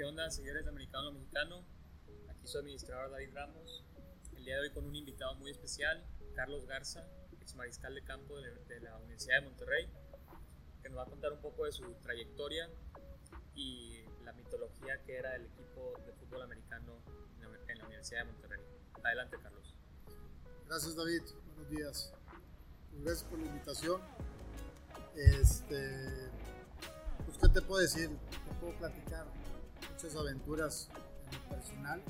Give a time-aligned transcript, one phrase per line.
[0.00, 1.62] ¿Qué onda, señores de Americano Mexicano?
[2.30, 3.84] Aquí su administrador David Ramos.
[4.34, 6.02] El día de hoy con un invitado muy especial,
[6.34, 9.90] Carlos Garza, ex mariscal de campo de la Universidad de Monterrey,
[10.82, 12.70] que nos va a contar un poco de su trayectoria
[13.54, 17.04] y la mitología que era el equipo de fútbol americano
[17.68, 18.62] en la Universidad de Monterrey.
[19.04, 19.74] Adelante, Carlos.
[20.66, 21.24] Gracias, David.
[21.44, 22.14] Buenos días.
[23.02, 24.00] Gracias por la invitación.
[25.14, 26.30] Este,
[27.26, 28.08] pues, ¿qué te puedo decir?
[28.08, 29.26] Te puedo platicar
[29.90, 30.88] muchas aventuras
[31.30, 32.02] en lo personal,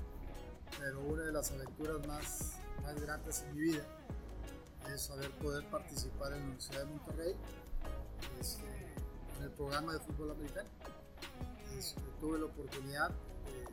[0.78, 3.84] pero una de las aventuras más, más grandes en mi vida
[4.94, 7.36] es haber poder participar en la Universidad de Monterrey
[8.40, 8.64] este,
[9.38, 10.68] en el programa de fútbol americano.
[11.76, 13.64] Este, tuve la oportunidad de,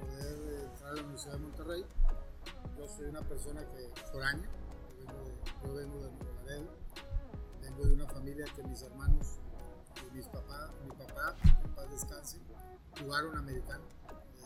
[0.00, 1.86] poder entrar a la Universidad de Monterrey.
[2.78, 4.48] Yo soy una persona que foránea,
[5.64, 6.70] yo vengo de, Nuevo Laredo,
[7.62, 9.38] vengo de una familia que mis hermanos,
[10.14, 12.38] mis papás, mi papá, en paz descanse,
[13.00, 13.84] jugaron americano,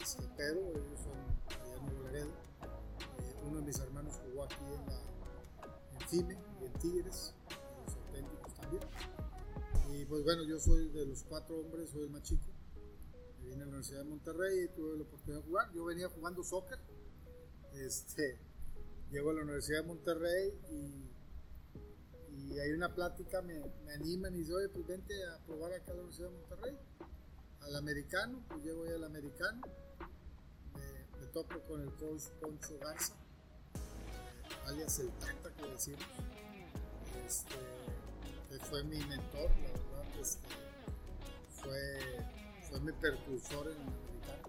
[0.01, 2.29] este, pero ellos son allá en.
[2.29, 7.95] Eh, uno de mis hermanos jugó aquí en, la, FIME y en Tigres, en los
[7.97, 8.83] auténticos también.
[9.91, 12.47] Y pues bueno, yo soy de los cuatro hombres, soy el más chico.
[13.43, 15.73] Vine a la Universidad de Monterrey y tuve la oportunidad de jugar.
[15.73, 16.79] Yo venía jugando soccer.
[17.75, 18.38] Este,
[19.10, 21.18] llego a la Universidad de Monterrey y,
[22.51, 25.93] y hay una plática, me, me animan y dicen, oye, pues vente a probar acá
[25.93, 26.79] a la Universidad de Monterrey.
[27.60, 29.60] Al americano, pues llego ahí al americano.
[30.74, 33.13] Me, me topo con el coach Poncho Garza,
[33.74, 36.07] eh, alias el Tata que decimos.
[37.26, 37.54] Este,
[38.71, 40.49] fue mi mentor, la verdad, este,
[41.51, 42.26] fue,
[42.69, 44.49] fue mi percursor en el americano.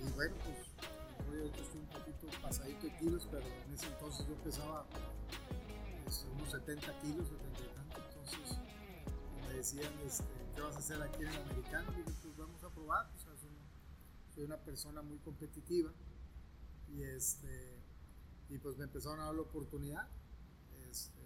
[0.00, 0.70] Y bueno, pues
[1.30, 4.86] yo estoy un poquito pasadito de kilos, pero en ese entonces yo pesaba
[6.10, 7.96] pues, unos 70 kilos, 70 y tanto.
[8.08, 8.58] Entonces
[9.46, 10.24] me decían, este,
[10.56, 11.92] ¿qué vas a hacer aquí en el americano?
[11.92, 13.08] Y dije, pues vamos a probar.
[13.16, 15.92] Soy, una persona muy competitiva
[16.88, 17.78] y, este,
[18.48, 20.08] y pues me empezaron a dar la oportunidad.
[20.90, 21.20] Este,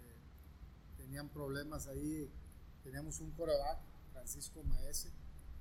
[0.97, 2.29] tenían problemas ahí,
[2.83, 3.79] teníamos un coreback,
[4.11, 5.11] Francisco Maese,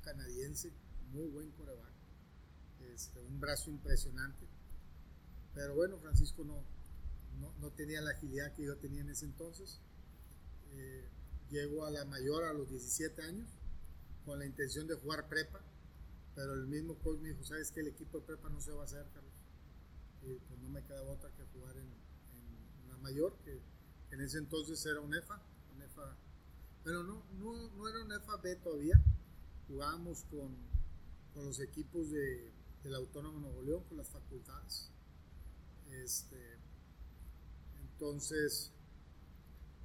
[0.02, 0.72] canadiense,
[1.12, 1.94] muy buen coreback
[2.92, 4.46] este, un brazo impresionante.
[5.54, 6.62] Pero bueno, Francisco no,
[7.38, 9.80] no, tenía la agilidad que yo tenía en ese entonces.
[10.72, 11.08] Eh,
[11.50, 13.48] llego a la mayor a los 17 años
[14.24, 15.60] con la intención de jugar prepa,
[16.34, 18.82] pero el mismo coach me dijo, sabes que el equipo de prepa no se va
[18.82, 19.32] a hacer, Carlos.
[20.22, 21.92] Y pues no me queda otra que jugar en,
[22.88, 23.60] la mayor, que,
[24.10, 25.40] en ese entonces era un EFA.
[25.74, 26.16] Un EFA
[26.84, 29.00] pero no, no, no era un EFA B todavía.
[29.68, 30.54] Jugábamos con,
[31.32, 32.52] con los equipos de,
[32.82, 34.90] del Autónomo Nuevo León con las facultades.
[35.90, 36.58] Este,
[38.04, 38.70] entonces,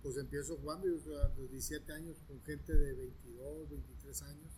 [0.03, 4.51] pues empiezo jugando yo a los 17 años con gente de 22, 23 años,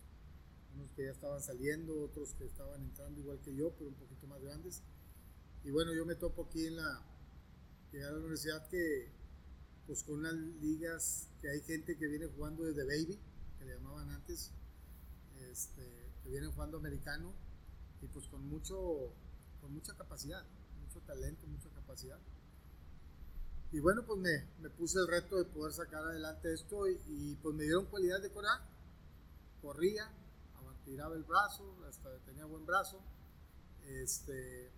[0.74, 4.26] unos que ya estaban saliendo, otros que estaban entrando igual que yo, pero un poquito
[4.26, 4.82] más grandes.
[5.62, 7.06] Y bueno, yo me topo aquí en la,
[7.92, 9.12] llegar a la universidad que,
[9.86, 13.16] pues con unas ligas que hay gente que viene jugando desde baby,
[13.60, 14.50] que le llamaban antes,
[15.52, 15.82] este,
[16.24, 17.32] que vienen jugando americano
[18.00, 19.14] y pues con mucho,
[19.60, 20.44] con mucha capacidad,
[20.80, 22.18] mucho talento, mucha capacidad.
[23.72, 27.54] Y bueno, pues me, me puse el reto de poder sacar adelante esto y, pues
[27.54, 28.60] me dieron cualidad de corear.
[29.62, 30.12] Corría,
[30.84, 33.00] tiraba el brazo, hasta tenía buen brazo.
[33.86, 34.70] Este,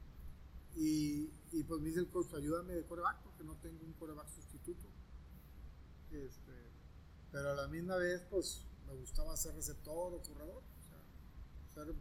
[0.77, 4.29] y, y, pues me dice el coach, ayúdame de coreback porque no tengo un coreback
[4.29, 4.87] sustituto.
[6.13, 6.53] Este,
[7.33, 10.63] pero a la misma vez, pues me gustaba ser receptor o corredor.
[10.63, 11.95] O sea, ser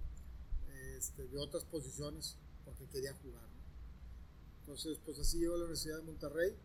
[0.95, 3.49] este, de otras posiciones porque quería jugar.
[4.59, 6.55] Entonces, pues así llegó a la Universidad de Monterrey.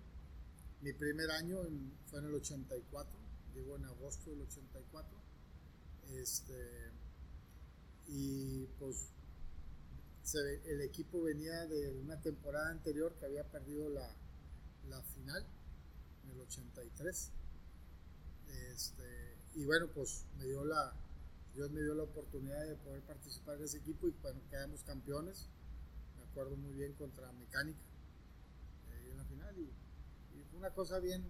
[0.80, 1.58] Mi primer año
[2.06, 3.18] fue en el 84,
[3.54, 5.18] llegó en agosto del 84.
[6.14, 6.92] Este,
[8.06, 9.12] y pues
[10.66, 14.14] el equipo venía de una temporada anterior que había perdido la,
[14.88, 15.44] la final
[16.24, 17.30] en el 83.
[18.72, 20.94] Este, y bueno, pues me dio la,
[21.54, 25.48] Dios me dio la oportunidad de poder participar en ese equipo y cuando quedamos campeones,
[26.16, 27.81] me acuerdo muy bien contra Mecánica
[28.92, 29.72] eh, en la final y,
[30.47, 31.25] fue una cosa bien,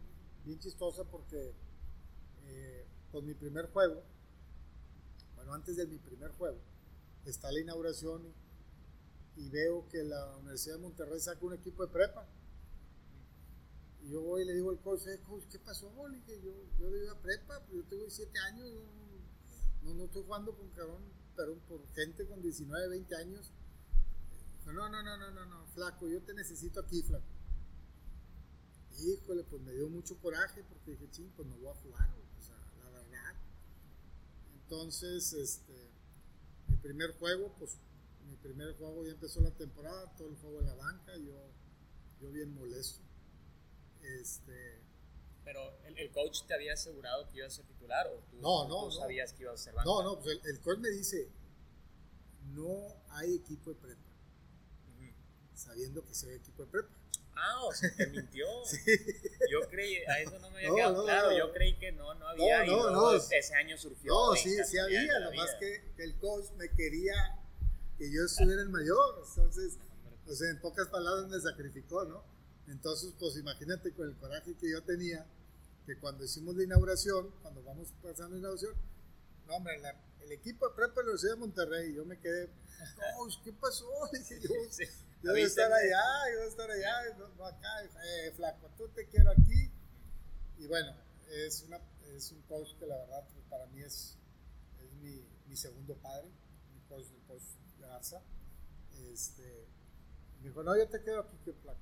[0.44, 1.54] bien chistosa porque
[2.46, 4.02] eh, con mi primer juego,
[5.36, 6.58] bueno, antes de mi primer juego,
[7.26, 8.22] está la inauguración
[9.36, 12.26] y, veo que la Universidad de Monterrey saca un equipo de prepa.
[14.02, 15.20] Y yo voy y le digo al coach, eh,
[15.50, 15.92] ¿qué pasó?
[16.08, 18.68] Le dije, yo, yo iba a prepa, pues yo tengo 17 años,
[19.82, 21.02] no, no estoy jugando con cabrón,
[21.36, 23.52] pero por gente con 19, 20 años.
[24.66, 27.37] No, no, no, no, no, no, flaco, yo te necesito aquí, flaco.
[29.00, 32.42] Híjole, pues me dio mucho coraje porque dije, ching, pues no voy a jugar, o
[32.42, 33.36] sea, la verdad.
[34.62, 35.90] Entonces, este,
[36.66, 37.78] mi primer juego, pues
[38.28, 41.50] mi primer juego ya empezó la temporada, todo el juego en la banca, yo,
[42.20, 43.00] yo bien molesto.
[44.02, 44.82] Este,
[45.44, 48.90] pero el, coach te había asegurado que iba a ser titular o tú no, no,
[48.90, 49.88] sabías que iba a ser banca?
[49.88, 51.30] No, no, pues el, coach me dice,
[52.52, 54.02] no hay equipo de prepa,
[55.54, 56.97] sabiendo que se ve equipo de prepa.
[57.40, 58.46] Ah, o sea, te mintió.
[58.64, 58.80] sí.
[59.50, 61.36] Yo creí, a eso no me había quedado claro.
[61.36, 62.64] Yo creí que no, no había.
[62.64, 64.12] No, no, ese año surgió.
[64.12, 65.18] No, sí, sí había.
[65.20, 67.38] Lo más que el coach me quería
[67.98, 69.24] que yo estuviera el mayor.
[69.28, 69.78] Entonces,
[70.26, 72.22] o sea, en pocas palabras me sacrificó, ¿no?
[72.68, 75.26] Entonces, pues imagínate con el coraje que yo tenía,
[75.86, 78.74] que cuando hicimos la inauguración, cuando vamos pasando la inauguración,
[79.46, 79.80] no, hombre,
[80.22, 82.50] el equipo de prepa de la Universidad de Monterrey, yo me quedé,
[83.16, 83.86] coach, ¿qué pasó?
[84.12, 84.48] Dije yo.
[84.70, 84.84] Sí
[85.22, 88.88] yo voy a estar allá, yo voy a estar allá, no, acá, eh, flaco, tú
[88.88, 89.70] te quiero aquí.
[90.58, 90.94] Y bueno,
[91.28, 91.80] es, una,
[92.14, 94.16] es un coach que la verdad para mí es,
[94.80, 96.28] es mi, mi, segundo padre,
[96.72, 97.42] mi coach, el coach
[97.80, 98.22] Garza.
[99.12, 99.66] Este,
[100.40, 101.80] me dijo, no, yo te quedo aquí, que flaco.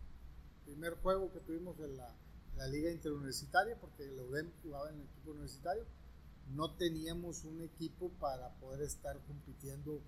[0.64, 2.16] Primer juego que tuvimos en la,
[2.56, 5.86] la liga interuniversitaria, porque el UDEM jugaba en el equipo universitario,
[6.54, 10.02] no teníamos un equipo para poder estar compitiendo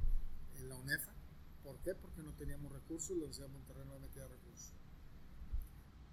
[0.57, 1.19] en la UNEFA
[1.69, 1.95] ¿Por qué?
[1.95, 4.73] Porque no teníamos recursos, la Universidad de Monterrey no metía recursos.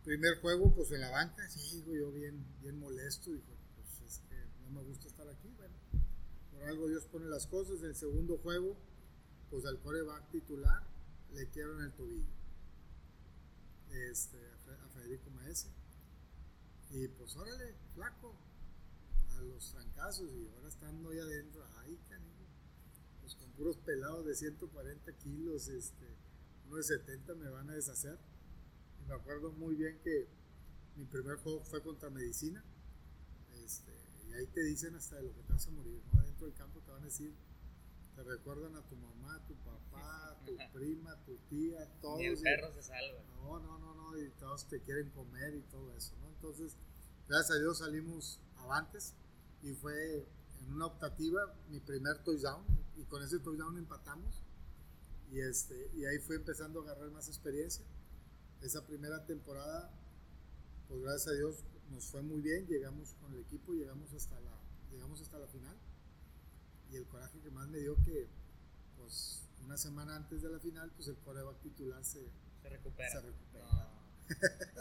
[0.03, 4.35] Primer juego, pues en la banca, sí, yo bien, bien molesto, dijo, pues es que
[4.63, 5.75] no me gusta estar aquí, bueno,
[6.51, 7.81] por algo Dios pone las cosas.
[7.83, 8.75] El segundo juego,
[9.49, 10.83] pues al coreback titular
[11.33, 12.33] le quiebran el tobillo
[13.91, 14.37] este,
[14.67, 15.69] a Federico Maese.
[16.91, 18.35] Y pues órale, flaco,
[19.37, 22.35] a los trancazos, y ahora estando ahí adentro, ay, canijo
[23.25, 26.05] pues con puros pelados de 140 kilos, este,
[26.67, 28.19] uno de 70 me van a deshacer.
[29.01, 30.27] Y me acuerdo muy bien que
[30.95, 32.63] mi primer juego fue contra medicina.
[33.63, 33.91] Este,
[34.29, 36.21] y ahí te dicen hasta de lo que te vas a morir, ¿no?
[36.21, 37.33] Dentro del campo te van a decir,
[38.15, 42.21] te recuerdan a tu mamá, tu papá, tu prima, tu tía, todos.
[42.21, 43.23] Y el perro se salva.
[43.37, 46.29] No, no, no, no, y todos te quieren comer y todo eso, ¿no?
[46.29, 46.77] Entonces,
[47.27, 49.15] gracias a Dios salimos avantes
[49.65, 50.27] y fue
[50.61, 52.63] en una optativa mi primer touchdown
[52.95, 54.43] y con ese touchdown empatamos
[55.31, 57.83] y, este, y ahí fue empezando a agarrar más experiencia.
[58.61, 59.91] Esa primera temporada,
[60.87, 64.55] pues gracias a Dios nos fue muy bien, llegamos con el equipo, llegamos hasta la,
[64.91, 65.75] llegamos hasta la final
[66.91, 68.29] y el coraje que más me dio que
[68.97, 72.23] pues una semana antes de la final pues el coreback titular se,
[72.61, 73.09] se recupera.
[73.09, 73.94] Se recupera.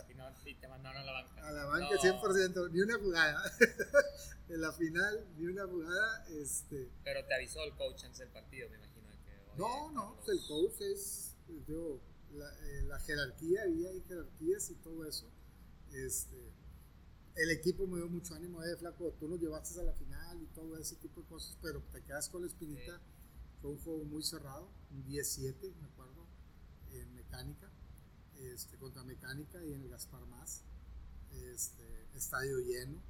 [0.08, 1.48] Y, no, y, te mandaron a la banca.
[1.48, 3.42] A la banca 100%, ni una jugada.
[4.48, 6.26] en la final, ni una jugada.
[6.28, 6.90] Este...
[7.02, 9.08] Pero te avisó el coach antes del partido, me imagino.
[9.10, 11.36] Que, no, no, pues el coach es,
[11.66, 12.00] digo,
[12.32, 15.30] la, eh, la, jerarquía, había jerarquías y todo eso.
[15.92, 16.52] Este,
[17.36, 20.46] el equipo me dio mucho ánimo, eh, flaco, tú nos llevaste a la final y
[20.46, 23.00] todo ese tipo de cosas, pero te quedas con la espinita.
[23.60, 26.26] Fue un juego muy cerrado, un 10-7, me acuerdo,
[26.92, 27.70] en mecánica
[28.40, 30.62] este, contra Mecánica y en el Gaspar Más,
[31.32, 33.00] este, estadio lleno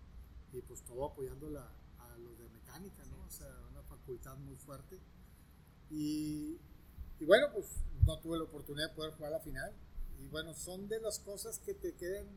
[0.53, 3.17] y pues todo apoyando a los de Mecánica, ¿no?
[3.71, 5.01] Una facultad muy fuerte.
[5.91, 6.59] Y,
[7.19, 7.67] y, bueno, pues
[8.07, 9.73] no tuve la oportunidad de poder jugar la final.
[10.19, 12.29] Y bueno, son de las cosas que te quedan,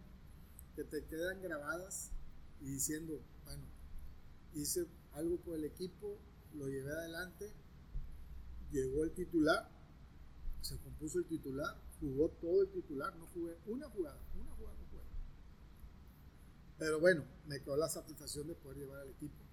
[0.75, 2.11] que te quedan grabadas
[2.59, 3.65] y diciendo, bueno,
[4.53, 6.17] hice algo por el equipo,
[6.55, 7.53] lo llevé adelante,
[8.71, 9.69] llegó el titular,
[10.61, 14.85] se compuso el titular jugó todo el titular, no jugué una jugada, una jugada no
[14.85, 15.03] jugué.
[16.77, 19.43] Pero bueno, me quedó la satisfacción de poder llevar al equipo.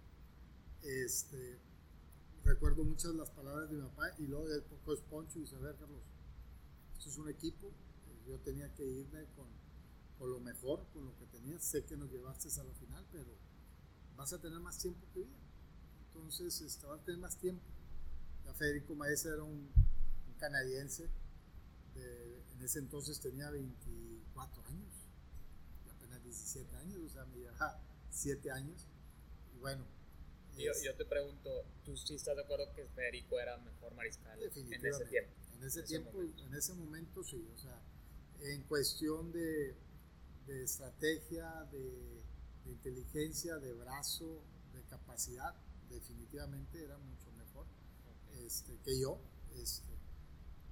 [0.83, 1.59] Este,
[2.45, 6.03] recuerdo muchas las palabras de mi papá y luego el poco Poncho y ver Carlos,
[6.99, 7.73] esto es un equipo,
[8.27, 9.47] yo tenía que irme con,
[10.19, 13.31] con lo mejor, con lo que tenía, sé que nos llevaste a la final, pero
[14.17, 15.37] vas a tener más tiempo que vida.
[16.07, 17.65] Entonces, este, vas a tener más tiempo.
[18.45, 19.71] Ya Federico Maese era un,
[20.29, 21.09] un canadiense
[21.97, 24.95] en ese entonces tenía 24 años,
[25.91, 28.87] apenas 17 años, o sea, me llevaba 7 años.
[29.55, 29.87] Y bueno.
[30.57, 31.51] Yo, yo, te pregunto,
[31.85, 34.49] ¿tú sí estás de acuerdo que Federico era mejor mariscal en
[34.87, 35.33] ese tiempo?
[35.57, 37.83] En ese, tiempo, en ese momento sí, o sea,
[38.41, 39.75] en cuestión de,
[40.47, 42.23] de estrategia, de,
[42.65, 45.55] de, inteligencia, de brazo, de capacidad,
[45.89, 47.67] definitivamente era mucho mejor
[48.45, 49.19] este, que yo.
[49.57, 49.93] Este,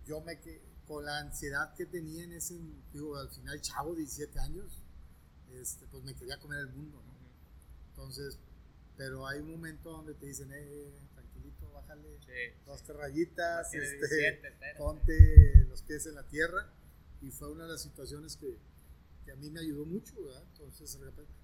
[0.05, 0.38] yo me,
[0.87, 2.59] con la ansiedad que tenía en ese,
[2.93, 4.83] digo, al final chavo, 17 años,
[5.53, 7.12] este, pues me quería comer el mundo, ¿no?
[7.91, 8.39] Entonces,
[8.97, 12.19] pero hay un momento donde te dicen, eh, tranquilito, bájale
[12.67, 14.41] dos rayitas, este,
[14.79, 16.71] ponte los pies en la tierra,
[17.21, 18.59] y fue una de las situaciones que,
[19.25, 20.43] que a mí me ayudó mucho, ¿verdad?
[20.53, 20.99] Entonces,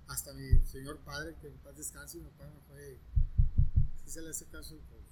[0.08, 2.98] hasta mi señor padre, que en paz descanse, mi padre me fue,
[4.04, 5.02] si se le hace caso, pues,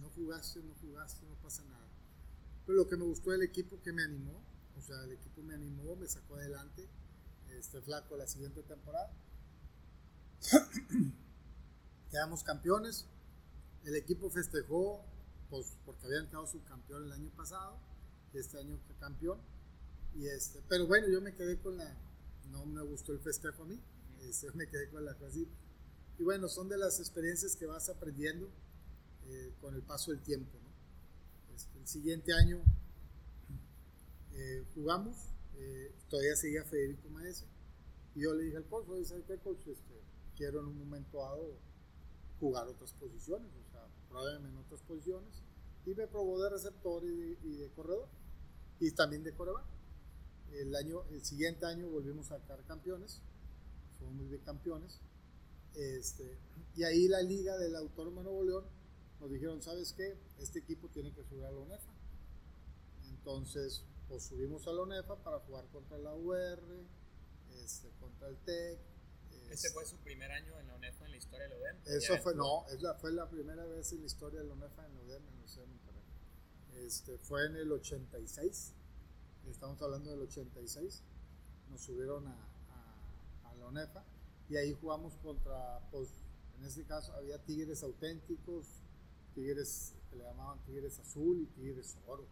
[0.00, 1.89] no jugaste, no jugaste, no pasa nada.
[2.66, 4.42] Pero lo que me gustó del equipo que me animó,
[4.76, 6.88] o sea, el equipo me animó, me sacó adelante,
[7.58, 9.12] este flaco la siguiente temporada.
[12.10, 13.06] Quedamos campeones,
[13.84, 15.04] el equipo festejó
[15.48, 17.78] pues, porque habían quedado subcampeón el año pasado,
[18.34, 19.40] este año campeón.
[20.14, 21.96] Y este, pero bueno, yo me quedé con la,
[22.50, 23.80] no me gustó el festejo a mí,
[24.22, 25.52] este, me quedé con la casita.
[26.18, 28.50] Y bueno, son de las experiencias que vas aprendiendo
[29.26, 30.58] eh, con el paso del tiempo.
[31.90, 32.62] Siguiente año
[34.36, 35.16] eh, jugamos,
[35.56, 37.46] eh, todavía seguía Federico Maese,
[38.14, 39.66] y yo le dije al coach, ¿sabes qué coach?
[39.66, 40.00] Este,
[40.36, 41.58] quiero en un momento dado
[42.38, 45.42] jugar otras posiciones, o sea, pruébeme en otras posiciones,
[45.84, 48.06] y me probó de receptor y de, corredor,
[48.78, 49.66] y también de coreback.
[50.52, 53.20] El, año, el siguiente año volvimos a sacar campeones,
[53.98, 55.00] fuimos de campeones,
[55.74, 56.38] este,
[56.76, 58.79] y ahí la liga del Autónomo Nuevo León
[59.20, 60.18] nos dijeron, ¿sabes qué?
[60.38, 61.92] Este equipo tiene que subir a la UNEFA.
[63.10, 66.60] Entonces, pues subimos a la UNEFA para jugar contra la UR,
[67.62, 68.80] este, contra el TEC.
[69.50, 71.76] ¿Ese fue su primer año en la UNEFA en la historia de la UDEM?
[71.84, 74.86] Eso fue, no, es la, fue la primera vez en la historia de la UNEFA
[74.86, 76.02] en la UDEM, en el Monterrey.
[76.76, 78.72] Este, fue en el 86,
[79.50, 81.02] estamos hablando del 86,
[81.68, 84.04] nos subieron a, a, a la UNEFA
[84.48, 86.08] y ahí jugamos contra, pues,
[86.58, 88.79] en este caso había tigres auténticos,
[89.34, 92.26] tigres que le llamaban tigres azul y tigres oro,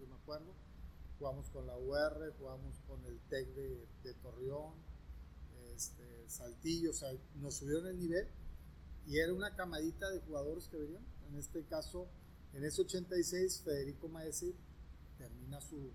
[0.00, 0.54] no me acuerdo.
[1.18, 4.74] Jugamos con la UR, jugamos con el TEC de, Torreón,
[5.74, 8.26] este, Saltillo, o sea, nos subieron el nivel
[9.06, 11.04] y era una camadita de jugadores que venían.
[11.28, 12.08] En este caso,
[12.54, 14.54] en ese 86, Federico Maese
[15.18, 15.92] termina su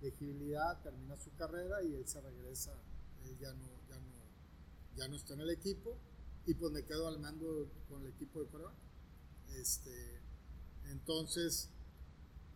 [0.00, 2.72] elegibilidad, termina su carrera y él se regresa,
[3.24, 4.12] él ya no, ya no,
[4.96, 5.96] ya no está en el equipo
[6.46, 8.72] y pues me quedo al mando con el equipo de Corea.
[9.56, 10.20] Este,
[10.90, 11.70] entonces,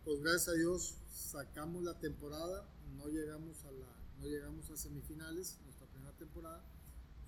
[0.04, 3.86] pues gracias a Dios sacamos la temporada, no llegamos a la,
[4.18, 6.64] no llegamos a semifinales, nuestra primera temporada,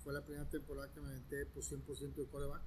[0.03, 2.63] fue la primera temporada que me aventé pues 100% de coreback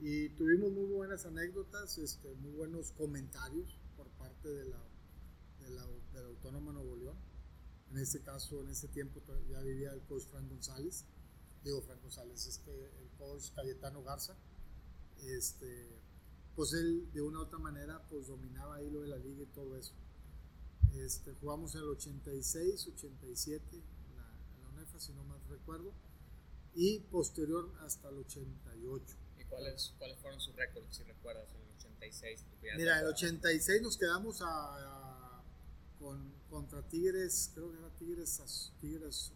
[0.00, 4.84] y tuvimos muy buenas anécdotas, este, muy buenos comentarios por parte de la,
[5.60, 7.16] de la, de la Autónoma Nuevo León.
[7.92, 11.04] En este caso, en ese tiempo ya vivía el coach Frank González,
[11.62, 14.36] digo Frank González, este, el coach Cayetano Garza,
[15.22, 16.01] este,
[16.56, 19.46] pues él de una u otra manera pues dominaba ahí lo de la liga y
[19.46, 19.94] todo eso.
[20.94, 23.82] Este, jugamos en el 86, 87,
[24.14, 24.22] la,
[24.60, 25.92] la UNEFA si no mal recuerdo,
[26.74, 29.16] y posterior hasta el 88.
[29.38, 32.44] ¿Y cuáles, cuáles fueron sus récords, si recuerdas, en el 86?
[32.76, 35.42] Mira, en el 86 nos quedamos a,
[35.98, 39.32] con, contra Tigres, creo que era Tigres, Tigres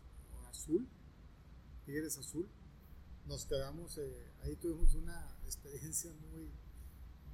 [0.50, 0.86] Azul,
[1.84, 2.48] Tigres Azul.
[3.26, 6.50] Nos quedamos, eh, ahí tuvimos una experiencia muy,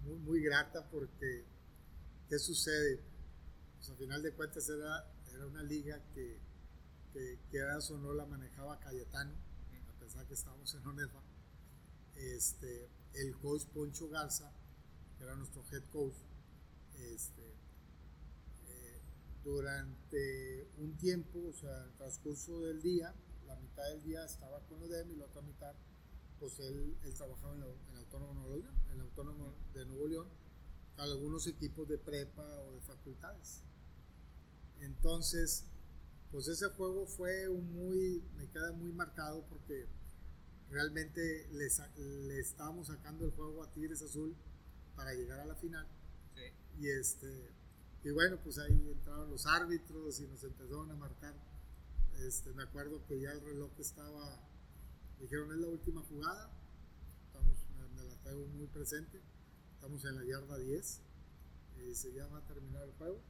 [0.05, 1.45] muy, muy grata porque,
[2.29, 3.01] ¿qué sucede?
[3.77, 6.41] Pues al final de cuentas era, era una liga que,
[7.13, 9.35] que, era o no la manejaba Cayetano,
[9.89, 11.23] a pesar que estábamos en ONEFA.
[12.15, 14.53] Este, el coach Poncho Garza,
[15.19, 16.17] que era nuestro head coach,
[16.95, 17.43] este,
[18.67, 19.01] eh,
[19.45, 23.15] durante un tiempo, o sea, el transcurso del día,
[23.47, 25.75] la mitad del día estaba con ODEM y la otra mitad
[26.43, 30.29] pues él, trabajaba en, el Autónomo Nuevo León, en el Autónomo de Nuevo León,
[30.97, 33.63] algunos equipos de prepa o de facultades.
[34.81, 35.67] Entonces,
[36.33, 39.87] pues ese juego fue muy, me queda muy marcado porque
[40.69, 41.69] realmente le,
[42.27, 44.35] le estábamos sacando el juego a Tigres Azul
[44.97, 45.87] para llegar a la final.
[46.81, 47.53] Y este,
[48.03, 51.37] y bueno, pues ahí entraron los árbitros y nos empezaron a marcar.
[52.19, 54.52] Este, me acuerdo que ya el reloj estaba
[55.23, 56.51] Dijeron, es la última jugada.
[57.27, 57.57] Estamos,
[57.95, 59.23] me, la traigo muy presente.
[59.75, 61.01] Estamos en la yarda 10.
[61.87, 63.23] Y se llama terminar el juego.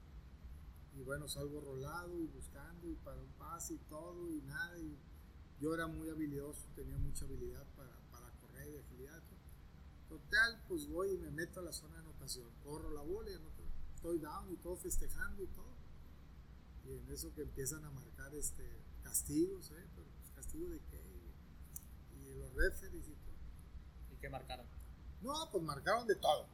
[0.94, 4.78] Y bueno, salgo rolado y buscando y para un pase y todo y nada.
[4.78, 4.98] Y
[5.60, 9.22] yo era muy habilidoso, tenía mucha habilidad para, para correr y agilidad.
[10.08, 12.48] Total, pues voy y me meto a la zona de anotación.
[12.64, 13.62] Corro la bola y anoto.
[13.94, 15.76] Estoy down y todo festejando y todo.
[16.86, 18.64] Y en eso que empiezan a marcar este
[19.02, 19.86] castigos, ¿eh?
[19.94, 21.01] Pero, pues, ¿Castigo de qué?
[22.34, 23.34] Los referees y todo.
[24.12, 24.66] ¿Y qué marcaron?
[25.20, 26.46] No, pues marcaron de todo.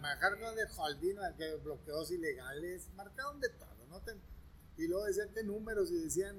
[0.00, 3.86] Marcaron de holding, que bloqueos ilegales, marcaron de todo.
[3.88, 4.02] ¿no?
[4.76, 6.36] Y luego decían que números y decían,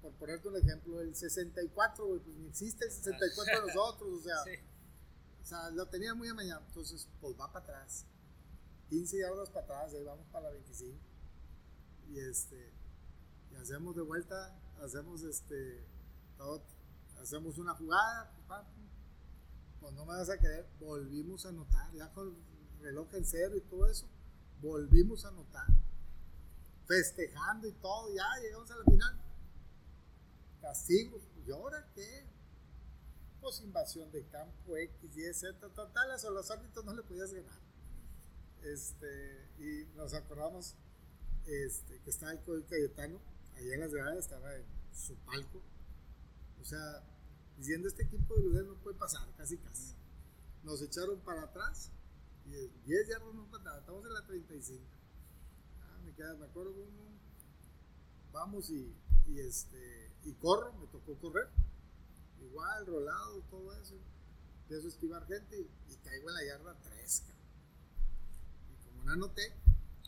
[0.00, 4.36] por ponerte un ejemplo, el 64, pues ni existe el 64 de nosotros, o sea,
[5.42, 6.62] o sea, lo tenían muy amañado.
[6.66, 8.06] Entonces, pues va para atrás.
[8.88, 10.98] 15 yardas para atrás, ahí vamos para la 25.
[12.08, 12.72] Y este,
[13.52, 15.84] y hacemos de vuelta, hacemos este,
[16.36, 16.62] todo
[17.20, 18.32] hacemos una jugada,
[19.80, 22.36] pues no me vas a querer, volvimos a anotar, ya con
[22.80, 24.06] reloj en cero y todo eso,
[24.60, 25.66] volvimos a anotar,
[26.86, 29.20] festejando y todo, ya llegamos a la final.
[30.60, 32.26] Castigos, ¿y ahora qué?
[33.40, 37.58] Pues invasión de campo X, Y, Z, total, a los árbitros no le podías ganar.
[38.62, 40.76] Este, y nos acordamos
[41.46, 43.18] este, que estaba el Código Cayetano,
[43.56, 45.62] allá en las gradas, estaba en su palco,
[46.60, 47.02] o sea,
[47.56, 49.94] diciendo este equipo de lugares no puede pasar, casi casi.
[50.62, 51.90] Nos echaron para atrás,
[52.46, 52.50] y
[52.86, 54.84] 10 yardas no faltaba, estamos en la 35.
[55.82, 57.18] Ah, me, queda, me acuerdo uno,
[58.32, 58.94] vamos y,
[59.26, 61.48] y, este, y corro, me tocó correr,
[62.40, 63.94] igual, rolado, todo eso.
[64.62, 67.22] Empiezo a esquivar gente y, caigo en la yarda 3,
[68.70, 69.52] Y como no anoté,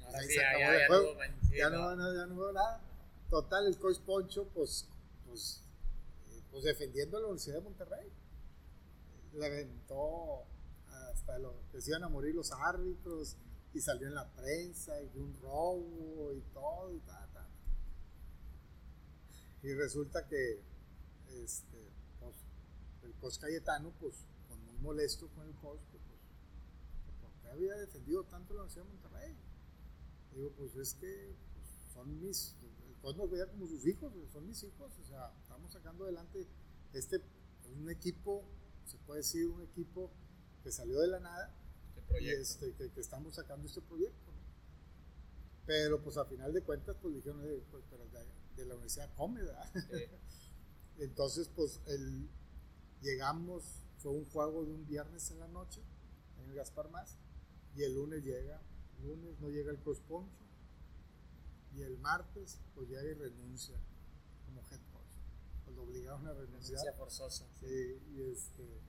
[0.00, 1.18] pues ahí se acabó el juego.
[1.56, 2.80] Ya no, no, ya no veo nada.
[3.28, 4.88] Total, el coach Poncho, pues,
[5.26, 5.61] pues,
[6.52, 8.12] pues defendiendo a la Universidad de Monterrey.
[9.32, 10.44] Le aventó
[11.10, 11.54] hasta lo
[11.86, 13.36] iban a morir los árbitros
[13.72, 17.48] y salió en la prensa y un robo y todo y tal, tal.
[19.62, 20.60] Y resulta que
[21.42, 21.90] este,
[22.20, 22.36] pues,
[23.02, 26.02] el coach Cayetano, pues, pues, muy molesto con el coach, pues,
[27.04, 29.36] pues porque había defendido tanto la Universidad de Monterrey.
[30.34, 32.56] Digo, pues es que pues, son mis,
[33.02, 36.46] pues nos veía como sus hijos, son mis hijos, o sea, estamos sacando adelante
[36.92, 37.20] este,
[37.76, 38.44] un equipo,
[38.86, 40.10] se puede decir un equipo
[40.62, 41.52] que salió de la nada
[42.20, 44.30] y este, que, que, estamos sacando este proyecto.
[45.66, 47.40] Pero pues a final de cuentas, pues dijeron,
[47.70, 48.04] pues, pero
[48.56, 49.40] de, la universidad come,
[50.98, 52.28] Entonces, pues el,
[53.00, 53.64] llegamos,
[53.98, 55.80] fue un juego de un viernes en la noche
[56.38, 57.16] en el Gaspar Más
[57.74, 58.60] y el lunes llega
[59.02, 60.41] lunes no llega el Poncho
[61.74, 63.76] y el martes pues llega y renuncia
[64.44, 65.06] como head coach.
[65.64, 66.80] Pues lo obligaron a renunciar.
[66.80, 67.46] Renuncia forzosa.
[67.60, 68.80] Sí, y este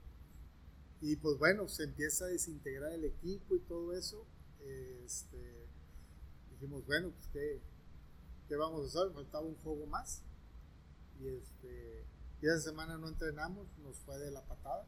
[1.01, 4.25] y pues bueno, se empieza a desintegrar el equipo y todo eso.
[5.03, 5.67] Este,
[6.51, 7.61] dijimos, bueno, pues ¿qué,
[8.47, 9.13] qué vamos a hacer?
[9.13, 10.23] Faltaba un juego más.
[11.19, 12.05] Y este
[12.43, 14.85] y esa semana no entrenamos, nos fue de la patada.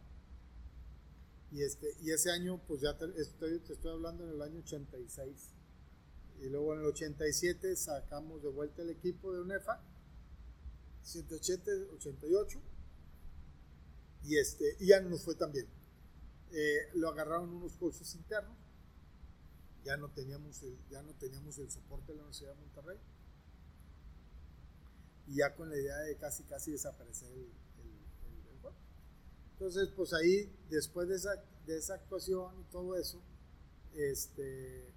[1.54, 4.60] Y, este, y ese año, pues ya te estoy, te estoy hablando en el año
[4.60, 5.54] 86.
[6.42, 9.82] Y luego en el 87 sacamos de vuelta el equipo de UNEFA,
[11.04, 12.62] 187, 88.
[14.24, 15.68] Y, este, y ya no nos fue tan bien.
[16.52, 18.58] Eh, lo agarraron unos coches internos.
[19.84, 22.98] Ya no, teníamos el, ya no teníamos el soporte de la Universidad de Monterrey.
[25.28, 27.52] Y ya con la idea de casi, casi desaparecer el,
[29.56, 33.22] entonces, pues ahí, después de esa, de esa actuación y todo eso,
[33.96, 34.94] este,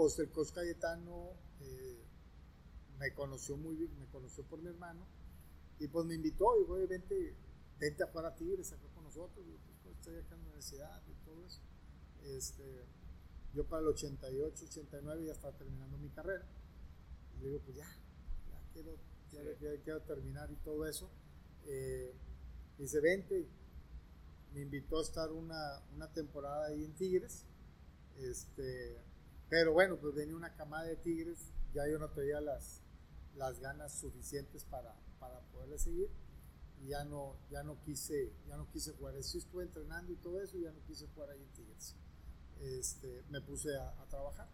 [0.00, 2.02] pues el Cayetano eh,
[2.98, 5.06] me conoció muy bien, me conoció por mi hermano,
[5.78, 7.34] y pues me invitó, y güey, vente,
[7.78, 10.46] vente a jugar a Tigres acá con nosotros, y pues, pues, estoy acá en la
[10.46, 11.60] universidad y todo eso.
[12.24, 12.86] Este,
[13.52, 16.46] yo para el 88, 89 ya estaba terminando mi carrera,
[17.36, 17.88] y le digo, pues ya,
[18.48, 18.96] ya quiero,
[19.30, 21.10] ya, quiero terminar y todo eso.
[21.66, 22.14] Eh,
[22.78, 23.46] Dice, vente.
[24.54, 27.44] Me invitó a estar una, una temporada ahí en Tigres.
[28.16, 28.96] Este,
[29.50, 31.52] pero bueno, pues venía una camada de Tigres.
[31.74, 32.80] Ya yo no tenía las,
[33.36, 36.08] las ganas suficientes para, para poderle seguir.
[36.82, 39.22] Y ya no, ya no quise, ya no quise jugar.
[39.22, 41.94] Sí estuve entrenando y todo eso, y ya no quise jugar ahí en Tigres.
[42.60, 44.48] Este, me puse a, trabajar.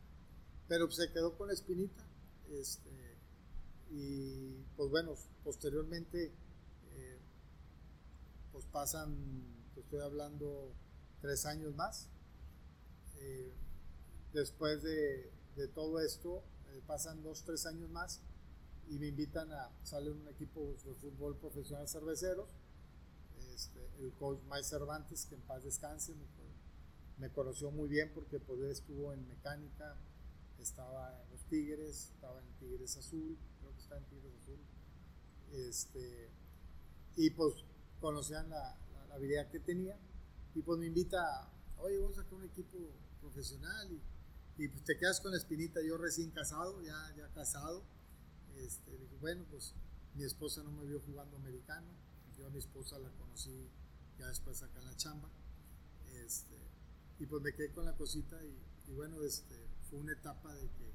[0.67, 2.03] Pero pues, se quedó con la espinita.
[2.49, 3.17] Este,
[3.91, 6.33] y pues bueno, posteriormente
[8.57, 9.15] pues pasan,
[9.75, 10.73] te estoy hablando,
[11.21, 12.09] tres años más.
[13.19, 13.53] Eh,
[14.37, 15.31] después de,
[15.75, 18.21] todo esto, eh, pasan dos, tres años más
[18.89, 22.49] y me invitan a, sale un equipo de fútbol profesional cerveceros,
[23.55, 26.15] este, el coach Mike Cervantes, que en paz descanse,
[27.19, 29.97] me, conoció muy bien porque pues estuvo en mecánica,
[30.61, 34.59] estaba en los Tigres, estaba en Tigres Azul, creo que está en Tigres Azul,
[35.55, 36.31] este,
[37.17, 37.55] y pues
[38.01, 38.77] conocían la,
[39.15, 39.99] habilidad que tenía
[40.55, 42.77] y pues me invita, oye, vamos a sacar un equipo
[43.23, 43.99] profesional y,
[44.59, 47.85] y, pues te quedas con la espinita, yo recién casado, ya, ya casado,
[48.57, 48.91] este,
[49.21, 49.75] bueno, pues
[50.15, 51.87] mi esposa no me vio jugando americano,
[52.37, 53.71] yo a mi esposa la conocí
[54.19, 55.31] ya después acá en la chamba,
[56.25, 56.57] este,
[57.19, 59.55] y pues me quedé con la cosita y, bueno, este,
[59.91, 60.93] fue una etapa de que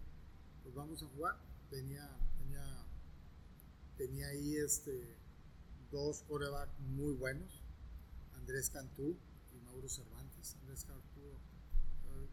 [0.64, 1.38] pues vamos a jugar,
[1.70, 2.86] tenía, tenía,
[3.98, 5.18] tenía ahí este,
[5.92, 7.64] dos corebacks muy buenos,
[8.34, 9.18] Andrés Cantú
[9.54, 10.56] y Mauro Cervantes.
[10.62, 11.22] Andrés Cantú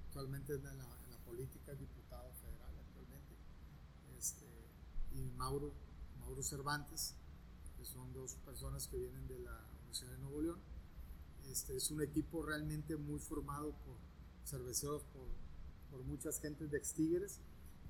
[0.07, 3.37] actualmente es en la, política, es diputado federal actualmente,
[4.19, 4.47] este,
[5.13, 5.73] y Mauro,
[6.21, 7.15] Mauro Cervantes,
[7.77, 10.61] que son dos personas que vienen de la Universidad de Nuevo León.
[11.51, 13.97] Este, es un equipo realmente muy formado por
[14.45, 15.29] cerveceros por,
[15.91, 17.41] por muchas gentes de Tigres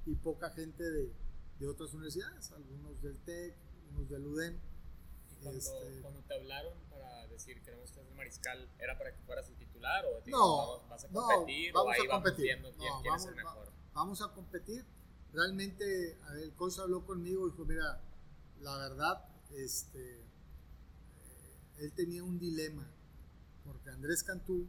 [0.06, 1.12] y poca gente de,
[1.58, 3.56] de, otras universidades, algunos del TEC,
[3.90, 4.58] unos del UDEM.
[5.42, 9.22] Cuando, este, cuando, te hablaron para decir queremos que seas el mariscal, ¿era para que
[9.22, 12.44] fueras el titular o no, vas a competir no, vamos o ahí a competir.
[12.44, 13.72] viendo quién, no, quién vamos, es el mejor?
[13.94, 14.84] Vamos a competir.
[15.32, 18.00] Realmente el coach habló conmigo y dijo, mira,
[18.60, 20.24] la verdad, este,
[21.78, 22.90] él tenía un dilema,
[23.64, 24.68] porque Andrés Cantú,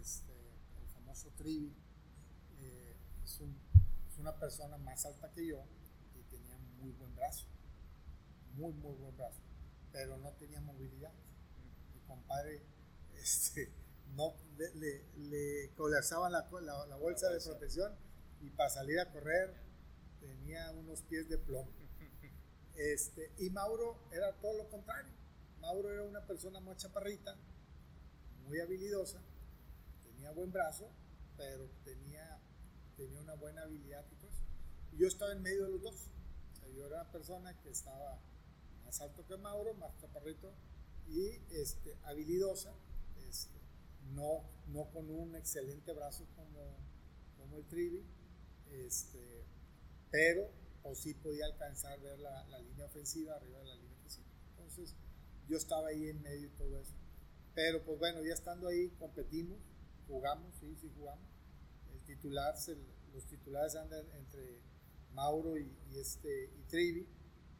[0.00, 0.32] este,
[0.80, 1.74] el famoso Trivi,
[2.60, 3.40] eh, es,
[4.18, 5.64] una persona más alta que yo
[6.14, 7.46] y tenía muy buen brazo,
[8.54, 9.40] muy, muy buen brazo,
[9.92, 11.12] pero no tenía movilidad.
[11.94, 12.62] Mi compadre
[13.16, 13.72] este,
[14.14, 16.48] no, le, le, colapsaban la,
[16.88, 17.94] la, bolsa de protección
[18.40, 19.54] y para salir a correr
[20.20, 21.70] tenía unos pies de plomo.
[22.76, 25.12] Este, y Mauro era todo lo contrario
[25.60, 27.36] Mauro era una persona muy chaparrita,
[28.46, 29.20] muy habilidosa,
[30.02, 30.90] tenía buen brazo,
[31.36, 32.40] pero tenía,
[32.96, 34.30] tenía una buena habilidad y todo
[34.92, 36.10] Y yo estaba en medio de los dos.
[36.74, 38.18] yo era una persona que estaba
[38.90, 40.52] más alto que Mauro, más chaparrito
[41.06, 42.74] y este, habilidosa,
[43.28, 43.56] este,
[44.14, 46.76] no, no con un excelente brazo como,
[47.38, 48.04] como el Trivi,
[48.72, 49.44] este,
[50.10, 50.50] pero
[50.82, 54.26] o sí podía alcanzar ver la, la línea ofensiva arriba de la línea ofensiva.
[54.50, 54.96] Entonces,
[55.48, 56.94] yo estaba ahí en medio y todo eso.
[57.54, 59.60] Pero pues bueno, ya estando ahí competimos,
[60.08, 61.28] jugamos, sí, sí jugamos.
[61.92, 62.56] El titular,
[63.14, 64.58] los titulares andan entre
[65.12, 67.06] Mauro y, este, y Trivi.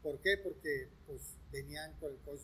[0.02, 0.38] ¿Por qué?
[0.42, 2.40] Porque pues venían con el coach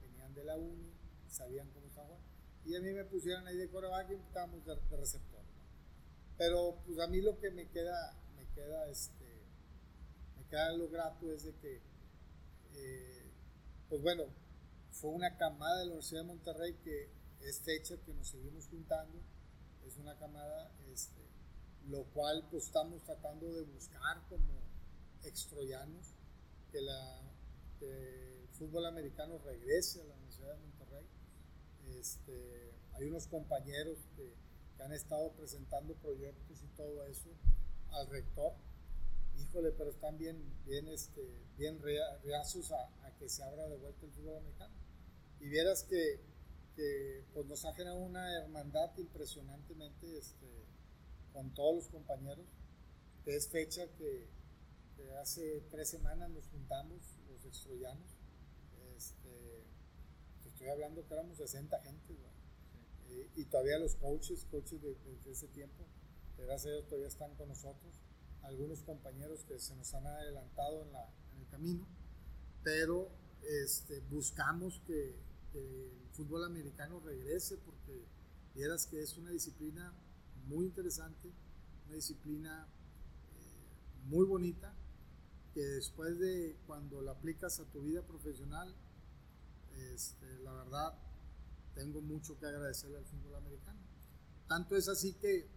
[0.00, 0.92] venían de la uni,
[1.28, 2.18] sabían cómo estaban.
[2.64, 5.42] Y a mí me pusieron ahí de coreback y estábamos de, receptor.
[6.36, 9.24] Pero pues a mí lo que me queda, me queda, este,
[10.36, 11.80] me queda lo grato es de que,
[12.74, 13.30] eh,
[13.88, 14.24] pues bueno,
[14.90, 17.08] fue una camada de la Universidad de Monterrey que
[17.42, 19.20] es fecha que nos seguimos juntando,
[19.86, 21.22] es una camada, este,
[21.88, 24.60] lo cual pues estamos tratando de buscar como
[25.22, 26.16] extroyanos
[27.78, 31.06] que, el fútbol americano regrese a la Universidad de Monterrey.
[31.98, 34.34] Este, hay unos compañeros que,
[34.78, 37.30] han estado presentando proyectos y todo eso
[37.90, 38.52] al rector.
[39.36, 41.22] Híjole, pero están bien, bien, este,
[41.56, 44.74] bien a, que se abra de vuelta el fútbol americano
[45.40, 46.20] y vieras que,
[47.32, 50.46] pues nos ha generado una hermandad impresionantemente este,
[51.32, 52.46] con todos los compañeros.
[53.24, 54.28] Es fecha que,
[55.20, 58.16] hace tres semanas nos juntamos los extroyanos.
[58.96, 59.64] Este,
[60.46, 62.14] estoy hablando que éramos 60 gente,
[63.08, 64.96] eh, y todavía los coaches, coaches de,
[65.30, 65.84] ese tiempo,
[66.38, 67.94] gracias a Dios todavía están con nosotros.
[68.42, 71.86] Algunos compañeros que se nos han adelantado en, la, en el camino,
[72.62, 73.10] pero
[73.42, 78.04] este, buscamos que, el fútbol americano regrese porque
[78.54, 79.94] vieras que es una disciplina
[80.48, 81.32] muy interesante,
[81.86, 82.68] una disciplina
[83.38, 84.74] eh, muy bonita,
[85.56, 88.76] que después de cuando la aplicas a tu vida profesional,
[89.94, 90.92] este, la verdad,
[91.74, 93.80] tengo mucho que agradecerle al fútbol americano.
[94.48, 95.48] Tanto es así que,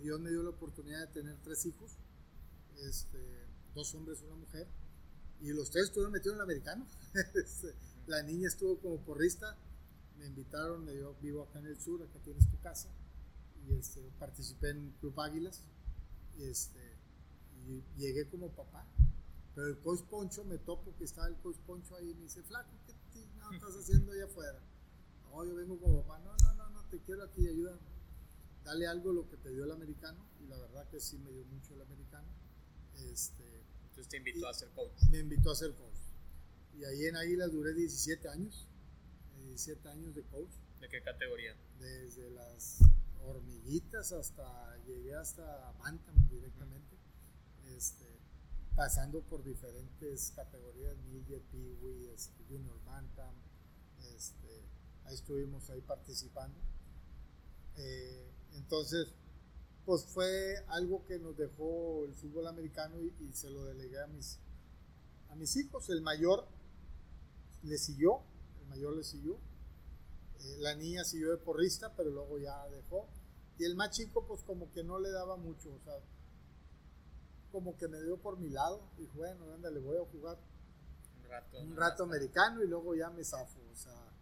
[0.00, 1.98] Dios me dio la oportunidad de tener tres hijos,
[2.78, 3.18] este,
[3.74, 4.66] dos hombres y una mujer
[5.42, 6.86] y los tres estuvieron metidos en el americano.
[7.34, 7.74] Este,
[8.06, 9.54] la niña estuvo como porrista,
[10.16, 12.88] me invitaron, yo vivo acá en el sur, acá tienes tu casa,
[13.66, 15.62] y participé en Club Águilas,
[17.66, 18.86] y llegué como papá.
[19.54, 22.42] Pero el coach Poncho me topo que estaba el coach Poncho ahí y me dice,
[22.42, 22.94] flaco, ¿qué
[23.56, 24.60] estás haciendo allá afuera?
[25.24, 27.78] No, yo vengo como papá, no, no, no, no, te quiero aquí, ayuda,
[28.64, 31.44] dale algo lo que te dio el americano, y la verdad que sí me dio
[31.46, 32.28] mucho el americano.
[33.10, 33.44] Este,
[33.82, 35.02] entonces te invitó a ser coach.
[35.10, 35.98] Me invitó a ser coach.
[36.78, 38.68] Y ahí en Águilas duré 17 años.
[39.44, 40.50] 17 años de coach.
[40.80, 41.56] ¿De qué categoría?
[41.78, 42.78] Desde las
[43.24, 46.96] hormiguitas hasta, llegué hasta Bantam directamente.
[47.76, 48.06] Este,
[48.74, 53.34] pasando por diferentes categorías, Midget, Peewee, este, Junior Bantam.
[54.14, 54.62] Este,
[55.04, 56.58] ahí estuvimos ahí participando.
[57.76, 59.08] Eh, entonces,
[59.84, 64.38] pues fue algo que nos dejó el fútbol americano y, se lo delegué a mis,
[65.56, 65.88] hijos.
[65.90, 66.46] El mayor
[67.62, 68.20] le siguió,
[68.60, 69.38] el mayor le siguió.
[70.40, 73.08] Eh, la niña siguió de porrista, pero luego ya dejó.
[73.58, 75.94] Y el más chico, pues como que no le daba mucho, o sea,
[77.58, 78.88] como que me dio por mi lado.
[78.96, 80.38] Dijo, bueno, anda, le voy a jugar
[81.16, 84.12] un rato, un rato americano y luego ya me zafo, o sea.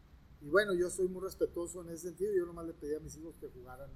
[0.41, 2.33] Y bueno, yo soy muy respetuoso en ese sentido.
[2.35, 3.91] Yo nomás le pedí a mis hijos que jugaran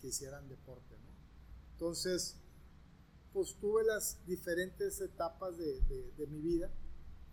[0.00, 0.96] que hicieran deporte.
[0.96, 1.12] ¿no?
[1.72, 2.36] Entonces,
[3.34, 5.82] pues tuve las diferentes etapas de,
[6.16, 6.72] de, mi vida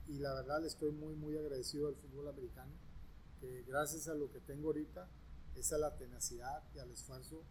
[0.10, 2.74] y la verdad le estoy muy, muy agradecido al fútbol americano,
[3.40, 5.10] que gracias a lo que tengo ahorita,
[5.56, 7.46] es a la tenacidad y al esfuerzo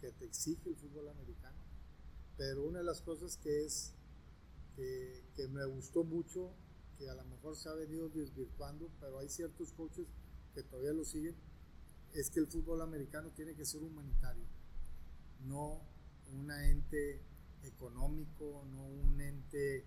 [0.00, 1.69] que te exige el fútbol americano.
[2.40, 3.92] Pero una de las cosas que es
[4.74, 6.54] que, que me gustó mucho,
[6.96, 10.06] que a lo mejor se ha venido desvirtuando, pero hay ciertos coaches
[10.54, 11.36] que todavía lo siguen,
[12.14, 14.46] es que el fútbol americano tiene que ser humanitario,
[15.44, 15.82] no
[16.32, 17.20] un ente
[17.62, 19.84] económico, no un ente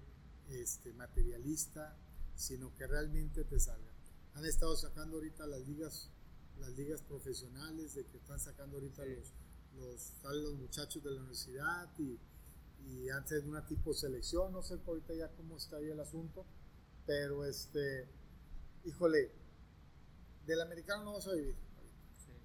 [0.49, 1.97] este, materialista,
[2.35, 3.91] sino que realmente te salga.
[4.35, 6.11] Han estado sacando ahorita las ligas,
[6.59, 9.33] las ligas profesionales, de que están sacando ahorita los,
[9.75, 12.19] los, los muchachos de la universidad y,
[12.87, 16.45] y antes de una tipo selección, no sé ahorita ya cómo está ahí el asunto,
[17.05, 18.07] pero este,
[18.85, 19.31] híjole,
[20.45, 21.55] del americano no vamos a vivir.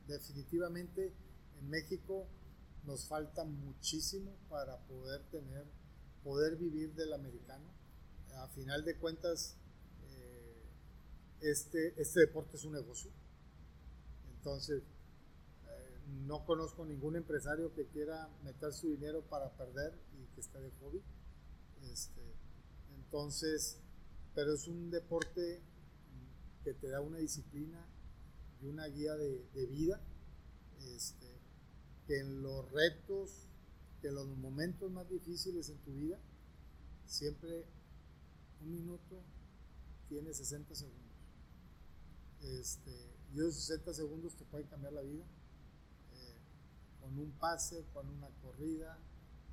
[0.07, 1.12] Definitivamente
[1.59, 2.27] en México
[2.85, 5.66] nos falta muchísimo para poder tener,
[6.24, 7.66] poder vivir del americano.
[8.37, 9.57] A final de cuentas,
[10.11, 10.62] eh,
[11.40, 13.11] este, este deporte es un negocio.
[14.37, 19.92] Entonces, eh, no conozco ningún empresario que quiera meter su dinero para perder
[20.40, 21.03] esté de hobby.
[21.92, 22.20] Este,
[22.94, 23.79] entonces,
[24.35, 25.62] pero es un deporte
[26.64, 27.87] que te da una disciplina
[28.61, 30.01] y una guía de, vida.
[30.94, 31.27] Este,
[32.07, 33.48] que en los retos,
[34.01, 36.18] que en los momentos más difíciles en tu vida,
[37.05, 37.66] siempre
[38.61, 39.22] un minuto
[40.09, 41.09] tiene 60 segundos.
[42.40, 42.90] Este,
[43.35, 45.24] y esos 60 segundos te pueden cambiar la vida.
[46.14, 46.37] Eh,
[47.01, 48.98] con un pase, con una corrida,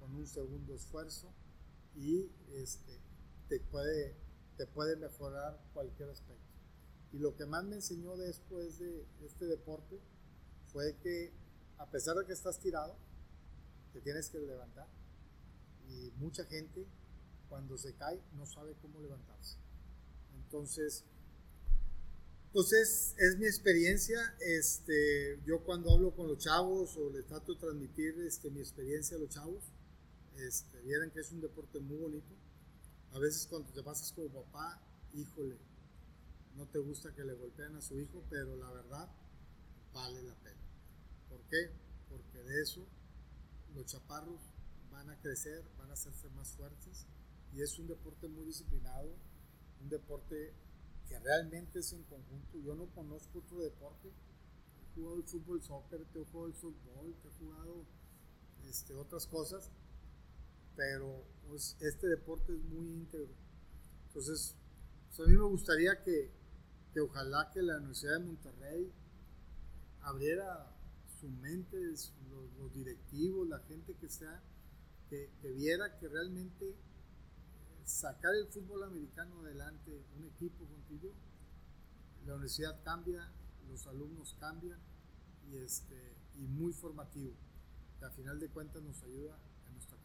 [0.05, 1.33] con un segundo esfuerzo
[1.95, 2.99] y este,
[3.49, 4.15] te, puede,
[4.55, 6.43] te puede mejorar cualquier aspecto.
[7.11, 9.99] Y lo que más me enseñó después de este deporte
[10.71, 11.33] fue que
[11.77, 12.95] a pesar de que estás tirado,
[13.93, 14.87] te tienes que levantar.
[15.87, 16.85] Y mucha gente
[17.49, 19.57] cuando se cae no sabe cómo levantarse.
[20.35, 21.03] Entonces,
[22.53, 24.19] pues es, es, mi experiencia.
[24.39, 29.17] Este, yo cuando hablo con los chavos o les trato de transmitir este, mi experiencia
[29.17, 29.63] a los chavos,
[30.37, 32.35] este, vieran que es un deporte muy bonito.
[33.11, 34.81] A veces cuando te pasas como papá,
[35.13, 35.57] híjole,
[36.55, 39.09] no te gusta que le golpeen a su hijo, pero la verdad
[39.93, 40.61] vale la pena.
[41.29, 41.71] ¿Por qué?
[42.09, 42.85] Porque de eso
[43.73, 44.41] los chaparros
[44.91, 47.05] van a crecer, van a hacerse más fuertes
[47.53, 49.15] y es un deporte muy disciplinado,
[49.81, 50.53] un deporte
[51.07, 52.57] que realmente es en conjunto.
[52.59, 54.09] Yo no conozco otro deporte.
[54.09, 57.85] He jugado el fútbol, soccer, he jugado el fútbol, he jugado
[58.69, 59.71] este, otras cosas,
[60.75, 63.33] pero pues, este deporte es muy íntegro.
[64.07, 64.55] Entonces,
[65.07, 66.31] pues, a mí me gustaría que,
[66.93, 68.91] que ojalá que la Universidad de Monterrey
[70.01, 70.71] abriera
[71.19, 74.41] su mente, los, directivos, la gente que sea,
[75.09, 76.75] que, viera que realmente
[77.85, 81.13] sacar el fútbol americano adelante, un equipo contigo,
[82.25, 83.31] la universidad cambia,
[83.69, 84.79] los alumnos cambian
[85.49, 87.33] y, este, y muy formativo,
[87.99, 89.95] que a final de cuentas nos ayuda en nuestra.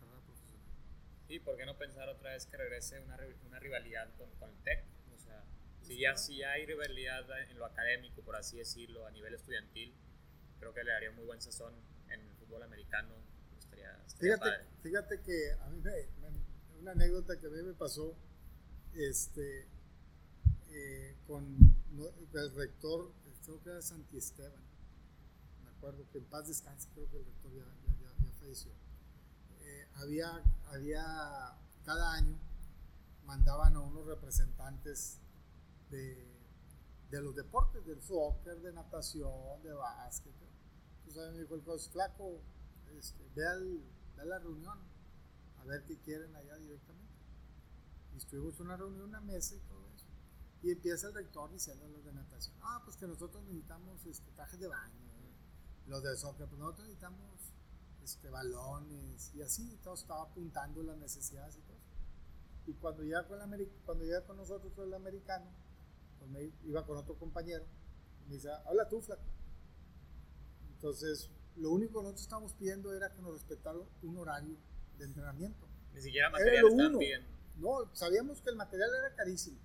[1.31, 3.16] Sí, ¿por qué no pensar otra vez que regrese una,
[3.47, 4.85] una rivalidad con, con, el TEC?
[5.14, 5.45] O sea,
[5.81, 9.95] si ya, si ya hay rivalidad en lo académico, por así decirlo, a nivel estudiantil,
[10.59, 11.73] creo que le daría muy buen sazón
[12.09, 13.14] en el fútbol americano.
[14.19, 14.51] fíjate,
[14.83, 15.93] fíjate que a mí me,
[16.81, 18.16] una anécdota que a mí me pasó
[18.95, 19.69] este,
[20.71, 21.45] eh, con
[22.35, 23.12] el rector,
[23.45, 24.64] creo que era Santi Esteban,
[25.62, 28.89] me acuerdo que en paz descanse, creo que el rector ya, ya, ya, falleció.
[29.71, 32.37] Eh, había, había, cada año
[33.25, 35.21] mandaban a unos representantes
[35.91, 36.27] de,
[37.11, 40.35] de los deportes, del soccer, de natación, de básquet,
[41.33, 42.41] me dijo el coach, flaco,
[42.99, 43.81] este, ve, al,
[44.19, 44.79] a la reunión,
[45.59, 47.15] a ver qué quieren allá directamente.
[48.15, 50.07] Y estuvimos en una reunión, una mesa y todo eso.
[50.63, 54.31] Y empieza el rector diciendo a los de natación, ah, pues que nosotros necesitamos este,
[54.33, 55.11] trajes de baño,
[55.87, 57.53] los de soccer, pues nosotros necesitamos
[58.03, 61.77] este, balones, y así, todo estaba apuntando las necesidades y todo
[62.67, 65.47] Y cuando llega con, el cuando llega con nosotros el americano,
[66.19, 67.65] pues me iba con otro compañero,
[68.29, 69.23] me dice, habla tú, flaco
[70.81, 74.57] entonces, lo único que nosotros estábamos pidiendo era que nos respetaran un horario
[74.97, 75.69] de entrenamiento.
[75.93, 77.29] Ni siquiera material estaban pidiendo.
[77.57, 79.59] No, sabíamos que el material era carísimo,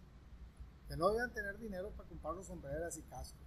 [0.90, 3.45] que no debían tener dinero para comprarnos sombreras y cascos.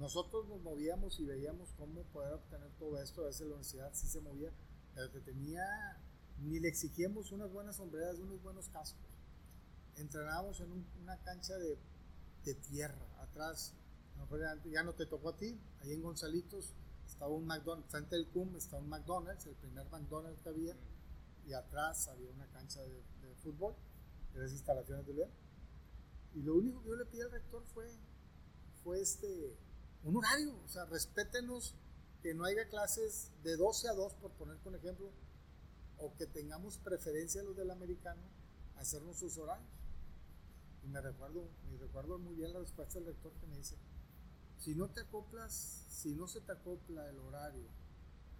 [0.00, 3.22] Nosotros nos movíamos y veíamos cómo poder obtener todo esto.
[3.22, 4.50] A veces la universidad sí se movía,
[4.94, 5.62] pero que tenía,
[6.38, 9.06] ni le exigíamos unas buenas sombreras unos buenos cascos.
[9.96, 11.78] Entrenábamos en una cancha de,
[12.44, 13.74] de tierra, atrás
[14.72, 16.72] ya no te tocó a ti, ahí en Gonzalitos
[17.06, 20.76] estaba un McDonald's, frente del CUM estaba un McDonald's, el primer McDonald's que había,
[21.46, 23.02] y atrás había una cancha de,
[23.42, 23.74] fútbol,
[24.34, 25.30] de las instalaciones de León.
[26.34, 27.86] Y lo único que yo le pedí al rector fue,
[28.84, 29.56] fue este,
[30.04, 31.74] un horario, o sea, respétenos
[32.22, 35.10] que no haya clases de 12 a 2, por poner con ejemplo,
[35.98, 38.22] o que tengamos preferencia los del americano,
[38.76, 39.68] hacernos sus horarios.
[40.82, 43.76] Y me recuerdo, me recuerdo muy bien la respuesta del rector que me dice,
[44.58, 45.54] si no te acoplas,
[45.88, 47.68] si no se te acopla el horario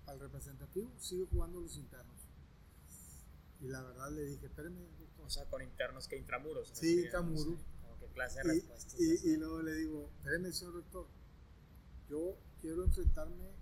[0.06, 2.28] al representativo, sigue jugando los internos.
[3.60, 4.86] Y la verdad le dije, espérame.
[5.22, 6.70] O sea, con internos que intramuros.
[6.72, 7.58] Sí, intramuros.
[8.00, 8.98] ¿Qué clase de respuestas?
[8.98, 11.06] Y, y, luego le digo, espérame, señor rector,
[12.10, 13.54] yo quiero enfrentarme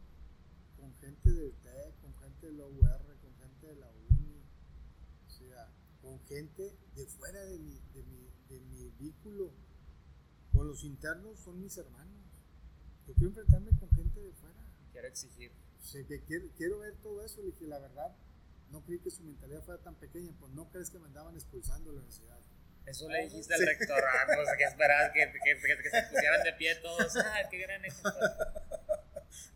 [0.78, 4.42] con gente del TEC, con gente de la UR, con gente de la UNI,
[5.26, 9.52] o sea, con gente de fuera de mi, de mi, de mi vínculo.
[10.50, 12.24] Con los internos son mis hermanos.
[13.06, 14.64] Yo quiero enfrentarme con gente de fuera.
[14.92, 15.52] Quiero exigir.
[15.80, 17.42] Sí, que quiero, quiero ver todo eso.
[17.42, 18.16] Le dije, la verdad,
[18.70, 21.90] no creí que su mentalidad fuera tan pequeña, pues no crees que me andaban expulsando
[21.90, 22.40] de la universidad.
[22.88, 26.52] Eso le dijiste al rector, ah, pues que esperabas que, que, que, se pusieran de
[26.54, 27.16] pie todos.
[27.16, 28.12] Ah, qué gran ejemplo.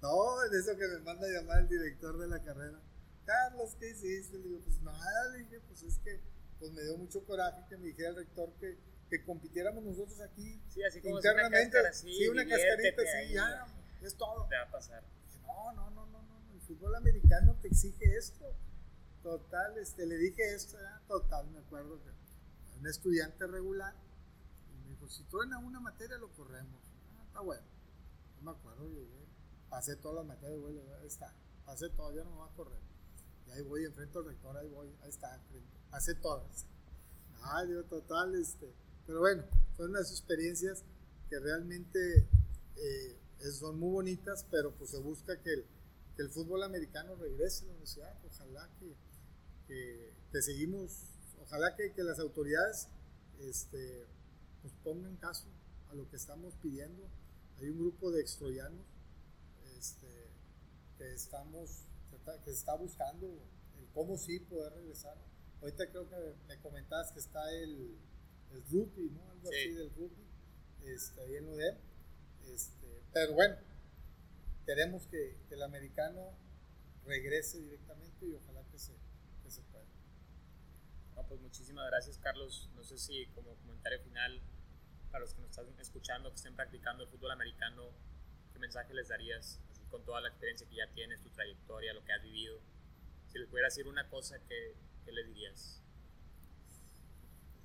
[0.02, 2.78] No, en eso que me manda a llamar el director de la carrera.
[3.24, 4.36] Carlos, ¿qué hiciste?
[4.36, 6.20] Le digo, pues nada, le dije, pues es que
[6.58, 10.60] pues me dio mucho coraje que me dijera el rector que, que compitiéramos nosotros aquí
[10.68, 11.80] sí, así como internamente.
[11.80, 13.66] Una así, sí, una cascarita así, ya,
[14.02, 14.46] es todo.
[14.48, 15.02] Te va a pasar.
[15.46, 18.56] no, no, no, no, no, el fútbol americano te exige esto.
[19.22, 21.00] Total, este, le dije esto, ¿ya?
[21.06, 22.10] total, me acuerdo que
[22.82, 23.94] un estudiante regular
[24.72, 26.82] y me dijo, si truena una materia lo corremos.
[27.16, 27.62] Ah, está bueno.
[28.36, 29.28] No me acuerdo, llegué,
[29.70, 31.32] pasé todas las materias, güey, ahí está,
[31.64, 32.80] pasé todo, ya no me va a correr.
[33.46, 35.40] Y ahí voy, enfrento al rector, ahí voy, ahí está,
[35.90, 36.66] pasé todas.
[37.42, 38.74] Ah, digo, total, este,
[39.06, 39.44] pero bueno,
[39.76, 40.82] fueron unas experiencias
[41.30, 42.28] que realmente
[42.76, 43.18] eh,
[43.52, 45.66] son muy bonitas, pero pues se busca que el,
[46.16, 48.96] que el fútbol americano regrese a la universidad, ojalá que
[50.32, 50.92] que, seguimos,
[51.42, 52.88] ojalá que, que las autoridades
[53.40, 54.06] este,
[54.62, 55.48] nos pongan caso
[55.90, 57.08] a lo que estamos pidiendo.
[57.58, 58.86] Hay un grupo de extroyanos
[59.78, 60.30] este,
[60.98, 61.84] que estamos
[62.44, 63.26] que está buscando
[63.78, 65.16] el cómo sí poder regresar.
[65.60, 67.96] Ahorita creo que me comentabas que está el,
[68.52, 69.30] el rugby, ¿no?
[69.30, 70.24] Algo así del rugby,
[70.84, 71.76] este, ahí en UDEM.
[72.46, 73.56] Este, pero bueno,
[74.66, 76.36] queremos que, que, el americano
[77.04, 78.61] regrese directamente y ojalá
[81.32, 82.68] pues muchísimas gracias, Carlos.
[82.76, 84.42] No sé si como comentario final,
[85.10, 87.88] para los que nos están escuchando, que estén practicando el fútbol americano,
[88.52, 92.04] ¿qué mensaje les darías así, con toda la experiencia que ya tienes, tu trayectoria, lo
[92.04, 92.60] que has vivido?
[93.28, 95.82] Si les pudieras decir una cosa, ¿qué, qué les dirías?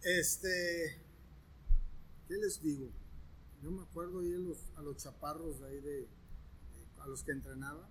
[0.01, 1.01] Este,
[2.30, 2.89] ¿qué les digo?
[3.62, 6.08] Yo me acuerdo ir a los, a los chaparros ahí de,
[6.99, 7.89] a los que entrenaba.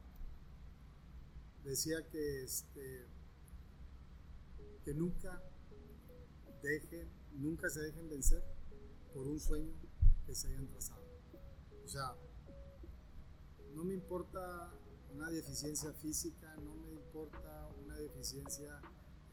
[1.64, 3.08] Decía que este
[4.86, 5.42] que nunca
[6.62, 8.42] dejen, nunca se dejen vencer
[9.14, 9.74] por un sueño
[10.26, 11.04] que se hayan trazado.
[11.84, 12.16] O sea,
[13.74, 14.70] no me importa
[15.14, 18.80] una deficiencia física, no me importa una deficiencia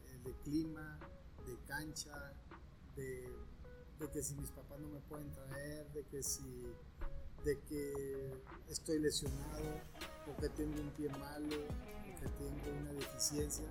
[0.06, 0.98] eh, de clima,
[1.46, 2.32] de cancha,
[2.96, 3.28] de,
[4.12, 6.42] que si mis papás no me pueden traer, de que si
[7.44, 9.80] de que estoy lesionado
[10.26, 13.66] o que tengo un pie malo o que tengo una deficiencia.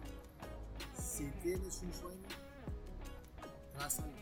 [0.95, 2.27] Si tienes un sueño,
[3.73, 4.13] trázalo,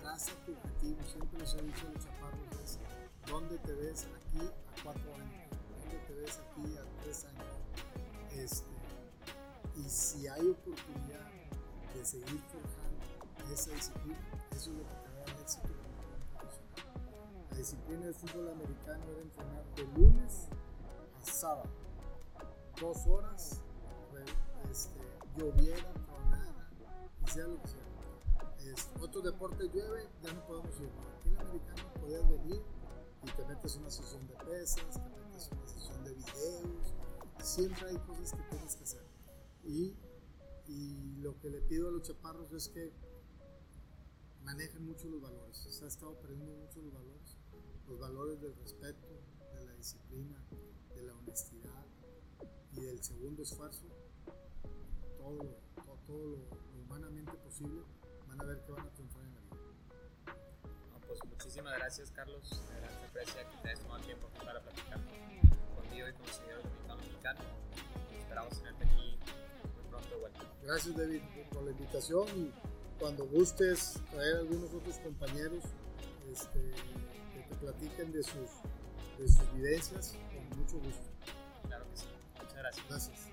[0.00, 2.78] traza tu objetivo, siempre les he dicho a los chaparros,
[3.26, 5.50] ¿dónde te ves aquí a cuatro años?
[5.82, 7.46] ¿Dónde te ves aquí a tres años?
[8.32, 8.70] Este,
[9.76, 11.30] y si hay oportunidad
[11.94, 14.18] de seguir forjando esa disciplina,
[14.52, 15.68] eso es lo que te va a dar éxito.
[17.50, 20.48] La disciplina del fútbol americano era entrenar de lunes
[21.20, 21.70] a sábado,
[22.80, 23.60] dos horas,
[24.70, 25.00] este,
[25.36, 26.70] lloviera, tronara,
[27.26, 27.89] y sea lo que sea
[29.00, 30.90] otros deportes llueve, ya no podemos ir.
[31.18, 32.62] Aquí en el americano podías venir
[33.22, 36.94] y te metes una sesión de pesas, te metes una sesión de videos,
[37.42, 39.06] siempre hay cosas que tienes que hacer.
[39.64, 39.96] Y,
[40.68, 42.92] y lo que le pido a los chaparros es que
[44.44, 45.56] manejen mucho los valores.
[45.56, 47.36] Se ha estado perdiendo mucho los valores.
[47.88, 49.06] Los valores del respeto,
[49.54, 50.42] de la disciplina,
[50.94, 51.86] de la honestidad
[52.72, 53.86] y del segundo esfuerzo.
[55.18, 55.58] Todo,
[56.06, 56.38] todo lo
[56.84, 57.82] humanamente posible
[58.30, 59.56] van a ver que van a triunfar en la vida.
[61.06, 62.48] pues muchísimas gracias, Carlos.
[62.68, 65.00] De verdad, aprecia que te hayas tomado tiempo para platicar
[65.74, 67.40] conmigo y con los señores dominicano mexicano.
[68.18, 69.18] Esperamos tenerte aquí
[69.74, 70.40] muy pronto de vuelta.
[70.62, 71.22] Gracias, David,
[71.52, 72.52] por la invitación y
[72.98, 75.64] cuando gustes traer a algunos otros compañeros
[76.30, 76.60] este,
[77.34, 78.50] que te platiquen de sus,
[79.18, 81.10] de sus vivencias, con mucho gusto.
[81.66, 82.06] Claro que sí.
[82.38, 82.86] Muchas gracias.
[82.88, 83.29] Gracias.